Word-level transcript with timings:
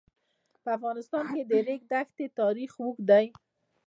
په 0.63 0.69
افغانستان 0.77 1.25
کې 1.33 1.43
د 1.45 1.47
د 1.51 1.53
ریګ 1.67 1.81
دښتې 1.91 2.25
تاریخ 2.39 2.71
اوږد 2.81 3.03
دی. 3.09 3.25